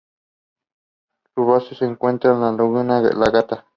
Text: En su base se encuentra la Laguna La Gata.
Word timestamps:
En 1.25 1.29
su 1.35 1.45
base 1.47 1.75
se 1.75 1.85
encuentra 1.85 2.31
la 2.33 2.51
Laguna 2.51 3.01
La 3.03 3.29
Gata. 3.29 3.67